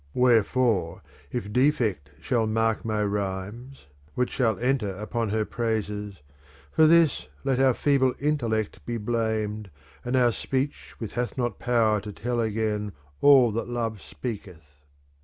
[0.15, 3.85] Wherefore if defect shall mark niy rhymes,
[4.15, 6.23] which shall enter upon her praises,
[6.71, 9.69] for this let our feeble intellect be blamed,
[10.03, 14.83] and our speech which hath not power to tell again all that love speaketh.